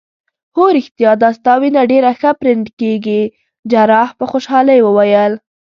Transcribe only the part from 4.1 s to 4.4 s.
په